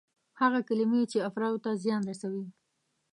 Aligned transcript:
هغه 0.41 0.59
کلمې 0.67 1.01
چې 1.11 1.25
افرادو 1.29 1.59
ته 1.65 1.71
زیان 1.83 2.01
رسوي. 2.09 2.45